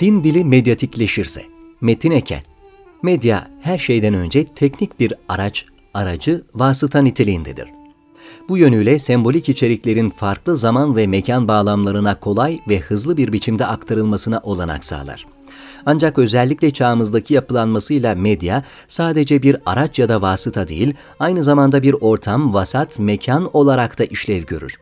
[0.00, 1.42] Din dili medyatikleşirse,
[1.80, 2.42] Metin Eken,
[3.02, 7.68] medya her şeyden önce teknik bir araç, aracı, vasıta niteliğindedir.
[8.48, 14.40] Bu yönüyle sembolik içeriklerin farklı zaman ve mekan bağlamlarına kolay ve hızlı bir biçimde aktarılmasına
[14.42, 15.26] olanak sağlar.
[15.86, 21.94] Ancak özellikle çağımızdaki yapılanmasıyla medya sadece bir araç ya da vasıta değil, aynı zamanda bir
[22.00, 24.74] ortam, vasat, mekan olarak da işlev görür.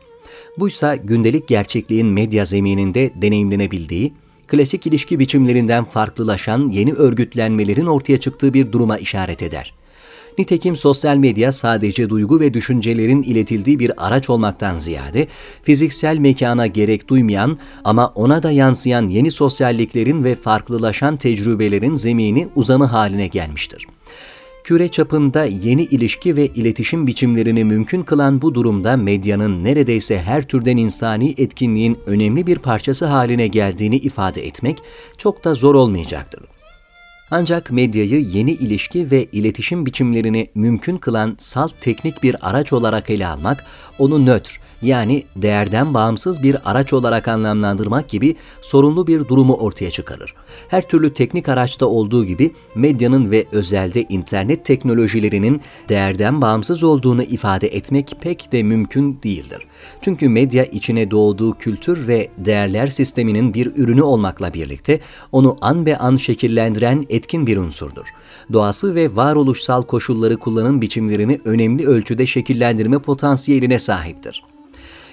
[0.57, 4.13] Buysa gündelik gerçekliğin medya zemininde deneyimlenebildiği,
[4.47, 9.73] klasik ilişki biçimlerinden farklılaşan yeni örgütlenmelerin ortaya çıktığı bir duruma işaret eder.
[10.37, 15.27] Nitekim sosyal medya sadece duygu ve düşüncelerin iletildiği bir araç olmaktan ziyade
[15.63, 22.85] fiziksel mekana gerek duymayan ama ona da yansıyan yeni sosyalliklerin ve farklılaşan tecrübelerin zemini uzamı
[22.85, 23.87] haline gelmiştir
[24.67, 30.77] küre çapında yeni ilişki ve iletişim biçimlerini mümkün kılan bu durumda medyanın neredeyse her türden
[30.77, 34.77] insani etkinliğin önemli bir parçası haline geldiğini ifade etmek
[35.17, 36.41] çok da zor olmayacaktır.
[37.31, 43.27] Ancak medyayı yeni ilişki ve iletişim biçimlerini mümkün kılan salt teknik bir araç olarak ele
[43.27, 43.65] almak,
[43.99, 50.33] onu nötr yani değerden bağımsız bir araç olarak anlamlandırmak gibi sorunlu bir durumu ortaya çıkarır.
[50.67, 57.67] Her türlü teknik araçta olduğu gibi medyanın ve özelde internet teknolojilerinin değerden bağımsız olduğunu ifade
[57.67, 59.67] etmek pek de mümkün değildir.
[60.01, 64.99] Çünkü medya içine doğduğu kültür ve değerler sisteminin bir ürünü olmakla birlikte
[65.31, 68.07] onu an be an şekillendiren etkin bir unsurdur.
[68.53, 74.46] Doğası ve varoluşsal koşulları kullanım biçimlerini önemli ölçüde şekillendirme potansiyeline sahiptir.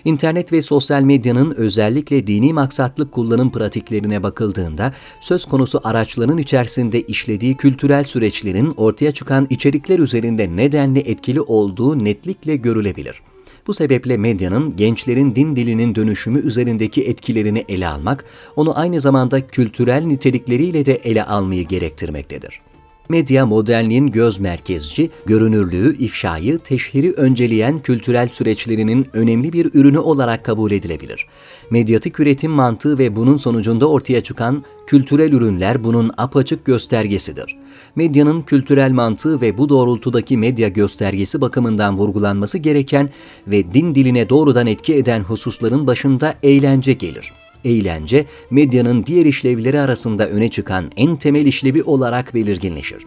[0.04, 7.56] İnternet ve sosyal medyanın özellikle dini maksatlı kullanım pratiklerine bakıldığında söz konusu araçların içerisinde işlediği
[7.56, 13.22] kültürel süreçlerin ortaya çıkan içerikler üzerinde nedenli etkili olduğu netlikle görülebilir.
[13.66, 18.24] Bu sebeple medyanın gençlerin din dilinin dönüşümü üzerindeki etkilerini ele almak,
[18.56, 22.60] onu aynı zamanda kültürel nitelikleriyle de ele almayı gerektirmektedir.
[23.08, 30.70] Medya modernliğin göz merkezci, görünürlüğü, ifşayı, teşhiri önceleyen kültürel süreçlerinin önemli bir ürünü olarak kabul
[30.70, 31.26] edilebilir.
[31.70, 37.56] Medyatik üretim mantığı ve bunun sonucunda ortaya çıkan kültürel ürünler bunun apaçık göstergesidir.
[37.96, 43.10] Medyanın kültürel mantığı ve bu doğrultudaki medya göstergesi bakımından vurgulanması gereken
[43.46, 47.32] ve din diline doğrudan etki eden hususların başında eğlence gelir
[47.64, 53.06] eğlence, medyanın diğer işlevleri arasında öne çıkan en temel işlevi olarak belirginleşir.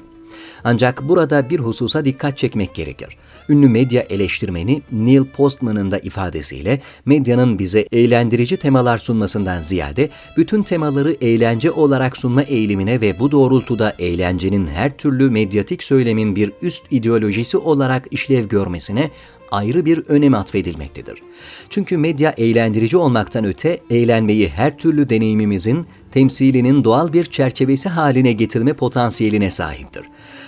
[0.63, 3.17] Ancak burada bir hususa dikkat çekmek gerekir.
[3.49, 11.15] Ünlü medya eleştirmeni Neil Postman'ın da ifadesiyle medyanın bize eğlendirici temalar sunmasından ziyade bütün temaları
[11.21, 17.57] eğlence olarak sunma eğilimine ve bu doğrultuda eğlencenin her türlü medyatik söylemin bir üst ideolojisi
[17.57, 19.11] olarak işlev görmesine
[19.51, 21.21] ayrı bir önem atfedilmektedir.
[21.69, 28.73] Çünkü medya eğlendirici olmaktan öte eğlenmeyi her türlü deneyimimizin temsilinin doğal bir çerçevesi haline getirme
[28.73, 30.03] potansiyeline sahiptir.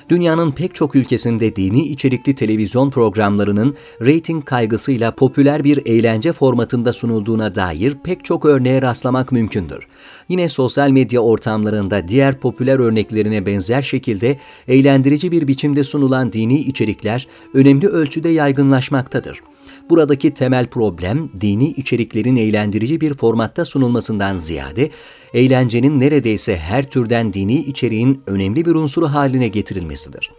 [0.09, 3.75] Dünyanın pek çok ülkesinde dini içerikli televizyon programlarının
[4.05, 9.87] reyting kaygısıyla popüler bir eğlence formatında sunulduğuna dair pek çok örneğe rastlamak mümkündür.
[10.29, 14.37] Yine sosyal medya ortamlarında diğer popüler örneklerine benzer şekilde
[14.67, 19.41] eğlendirici bir biçimde sunulan dini içerikler önemli ölçüde yaygınlaşmaktadır.
[19.89, 24.89] Buradaki temel problem dini içeriklerin eğlendirici bir formatta sunulmasından ziyade
[25.33, 30.31] eğlencenin neredeyse her türden dini içeriğin önemli bir unsuru haline getirilmesidir.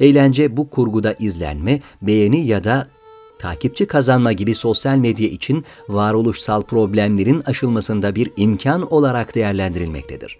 [0.00, 2.88] Eğlence bu kurguda izlenme, beğeni ya da
[3.38, 10.38] takipçi kazanma gibi sosyal medya için varoluşsal problemlerin aşılmasında bir imkan olarak değerlendirilmektedir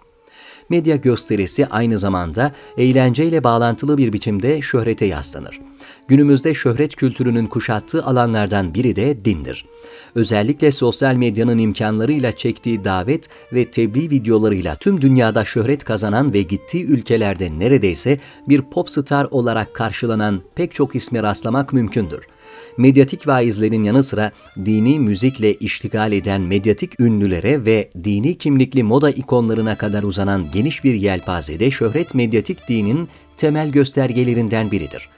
[0.69, 5.59] medya gösterisi aynı zamanda eğlenceyle bağlantılı bir biçimde şöhrete yaslanır.
[6.07, 9.65] Günümüzde şöhret kültürünün kuşattığı alanlardan biri de dindir.
[10.15, 16.85] Özellikle sosyal medyanın imkanlarıyla çektiği davet ve tebliğ videolarıyla tüm dünyada şöhret kazanan ve gittiği
[16.85, 18.19] ülkelerde neredeyse
[18.49, 22.32] bir pop star olarak karşılanan pek çok isme rastlamak mümkündür
[22.77, 24.31] medyatik vaizlerin yanı sıra
[24.65, 30.93] dini müzikle iştigal eden medyatik ünlülere ve dini kimlikli moda ikonlarına kadar uzanan geniş bir
[30.93, 35.09] yelpazede şöhret medyatik dinin temel göstergelerinden biridir.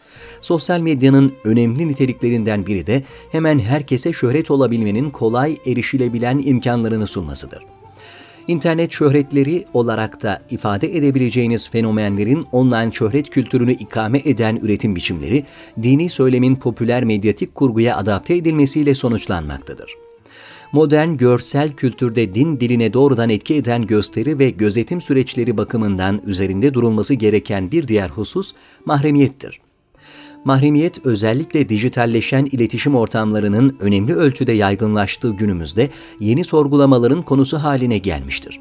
[0.42, 7.63] Sosyal medyanın önemli niteliklerinden biri de hemen herkese şöhret olabilmenin kolay erişilebilen imkanlarını sunmasıdır.
[8.48, 15.44] İnternet şöhretleri olarak da ifade edebileceğiniz fenomenlerin online şöhret kültürünü ikame eden üretim biçimleri,
[15.82, 19.96] dini söylemin popüler medyatik kurguya adapte edilmesiyle sonuçlanmaktadır.
[20.72, 27.14] Modern görsel kültürde din diline doğrudan etki eden gösteri ve gözetim süreçleri bakımından üzerinde durulması
[27.14, 28.54] gereken bir diğer husus
[28.86, 29.65] mahremiyettir.
[30.46, 35.90] Mahremiyet özellikle dijitalleşen iletişim ortamlarının önemli ölçüde yaygınlaştığı günümüzde
[36.20, 38.60] yeni sorgulamaların konusu haline gelmiştir.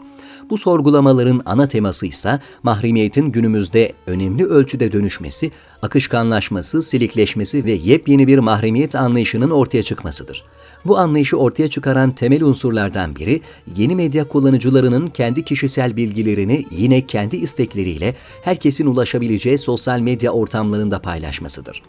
[0.50, 5.50] Bu sorgulamaların ana teması ise mahremiyetin günümüzde önemli ölçüde dönüşmesi,
[5.82, 10.44] akışkanlaşması, silikleşmesi ve yepyeni bir mahremiyet anlayışının ortaya çıkmasıdır.
[10.86, 13.40] Bu anlayışı ortaya çıkaran temel unsurlardan biri,
[13.76, 21.82] yeni medya kullanıcılarının kendi kişisel bilgilerini yine kendi istekleriyle herkesin ulaşabileceği sosyal medya ortamlarında paylaşmasıdır.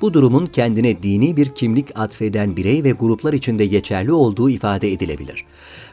[0.00, 5.44] Bu durumun kendine dini bir kimlik atfeden birey ve gruplar içinde geçerli olduğu ifade edilebilir.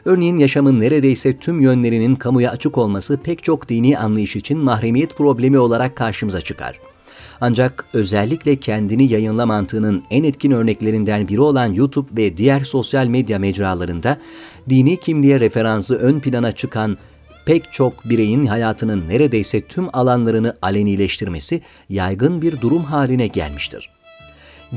[0.04, 5.58] Örneğin yaşamın neredeyse tüm yönlerinin kamuya açık olması pek çok dini anlayış için mahremiyet problemi
[5.58, 6.89] olarak karşımıza çıkar.
[7.40, 13.38] Ancak özellikle kendini yayınla mantığının en etkin örneklerinden biri olan YouTube ve diğer sosyal medya
[13.38, 14.16] mecralarında
[14.68, 16.98] dini kimliğe referansı ön plana çıkan
[17.46, 23.99] pek çok bireyin hayatının neredeyse tüm alanlarını alenileştirmesi yaygın bir durum haline gelmiştir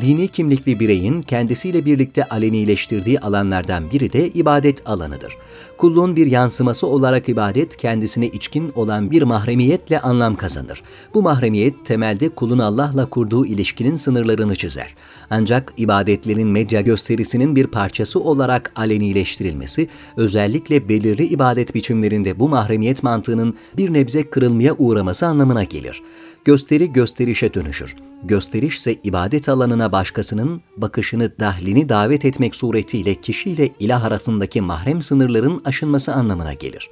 [0.02, 5.38] dini kimlikli bireyin kendisiyle birlikte alenileştirdiği alanlardan biri de ibadet alanıdır.
[5.78, 10.84] Kulluğun bir yansıması olarak ibadet kendisine içkin olan bir mahremiyetle anlam kazanır.
[11.14, 14.96] Bu mahremiyet temelde kulun Allah'la kurduğu ilişkinin sınırlarını çizer.
[15.30, 19.88] Ancak ibadetlerin medya gösterisinin bir parçası olarak alenileştirilmesi,
[20.18, 26.02] özellikle belirli ibadet biçimlerinde bu mahremiyet mantığının bir nebze kırılmaya uğraması anlamına gelir.
[26.46, 34.04] Gösteri gösterişe dönüşür gösteriş ise ibadet alanına başkasının bakışını, dahlini davet etmek suretiyle kişiyle ilah
[34.04, 36.90] arasındaki mahrem sınırların aşınması anlamına gelir.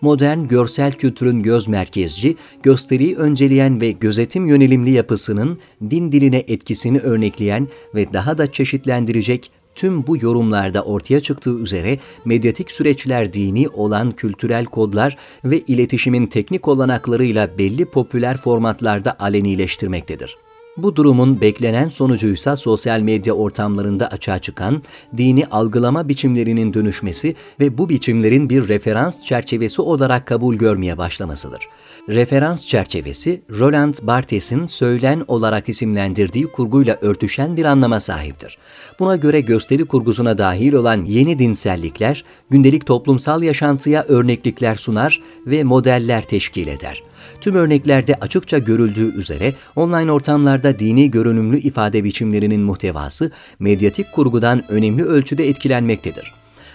[0.00, 5.58] Modern görsel kültürün göz merkezci, gösteriyi önceleyen ve gözetim yönelimli yapısının
[5.90, 12.70] din diline etkisini örnekleyen ve daha da çeşitlendirecek tüm bu yorumlarda ortaya çıktığı üzere medyatik
[12.70, 20.36] süreçler dini olan kültürel kodlar ve iletişimin teknik olanaklarıyla belli popüler formatlarda alenileştirmektedir.
[20.78, 24.82] Bu durumun beklenen sonucuysa sosyal medya ortamlarında açığa çıkan
[25.16, 31.68] dini algılama biçimlerinin dönüşmesi ve bu biçimlerin bir referans çerçevesi olarak kabul görmeye başlamasıdır.
[32.08, 38.58] Referans çerçevesi, Roland Barthes'in söylen olarak isimlendirdiği kurguyla örtüşen bir anlama sahiptir.
[38.98, 46.22] Buna göre gösteri kurgusuna dahil olan yeni dinsellikler, gündelik toplumsal yaşantıya örneklikler sunar ve modeller
[46.22, 47.07] teşkil eder.
[47.40, 55.04] Tüm örneklerde açıkça görüldüğü üzere online ortamlarda dini görünümlü ifade biçimlerinin muhtevası medyatik kurgudan önemli
[55.04, 56.34] ölçüde etkilenmektedir.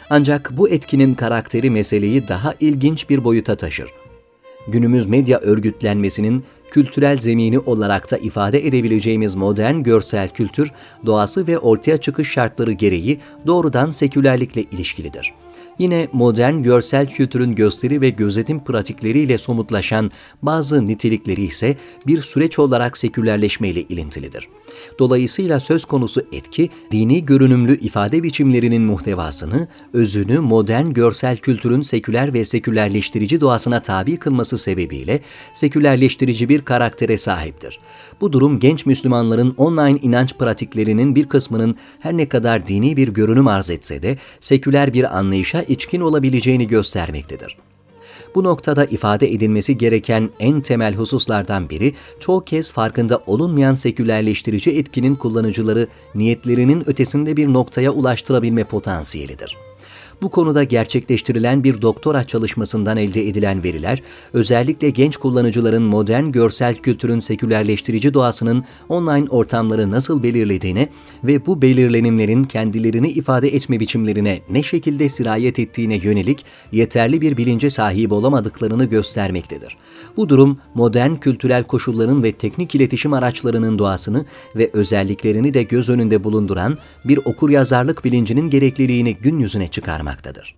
[0.10, 3.90] Ancak bu etkinin karakteri meseleyi daha ilginç bir boyuta taşır.
[4.68, 10.72] Günümüz medya örgütlenmesinin kültürel zemini olarak da ifade edebileceğimiz modern görsel kültür,
[11.06, 15.34] doğası ve ortaya çıkış şartları gereği doğrudan sekülerlikle ilişkilidir
[15.80, 20.12] yine modern görsel kültürün gösteri ve gözetim pratikleriyle somutlaşan
[20.42, 21.78] bazı nitelikleri ise
[22.08, 24.48] bir süreç olarak sekülerleşmeyle ilintilidir.
[25.00, 32.46] Dolayısıyla söz konusu etki, dini görünümlü ifade biçimlerinin muhtevasını, özünü modern görsel kültürün seküler ve
[32.46, 35.22] sekülerleştirici doğasına tabi kılması sebebiyle
[35.54, 37.80] sekülerleştirici bir karaktere sahiptir.
[38.24, 43.48] Bu durum genç Müslümanların online inanç pratiklerinin bir kısmının her ne kadar dini bir görünüm
[43.48, 47.58] arz etse de seküler bir anlayışa içkin olabileceğini göstermektedir.
[48.36, 55.16] Bu noktada ifade edilmesi gereken en temel hususlardan biri, çoğu kez farkında olunmayan sekülerleştirici etkinin
[55.16, 59.58] kullanıcıları niyetlerinin ötesinde bir noktaya ulaştırabilme potansiyelidir.
[60.24, 64.02] Bu konuda gerçekleştirilen bir doktora çalışmasından elde edilen veriler,
[64.34, 70.90] özellikle genç kullanıcıların modern görsel kültürün sekülerleştirici doğasının online ortamları nasıl belirlediğine
[71.24, 77.70] ve bu belirlenimlerin kendilerini ifade etme biçimlerine ne şekilde sirayet ettiğine yönelik yeterli bir bilince
[77.70, 79.78] sahip olamadıklarını göstermektedir.
[80.18, 86.24] Bu durum modern kültürel koşulların ve teknik iletişim araçlarının doğasını ve özelliklerini de göz önünde
[86.24, 90.56] bulunduran bir okur yazarlık bilincinin gerekliliğini gün yüzüne çıkarmaktadır bulunmaktadır.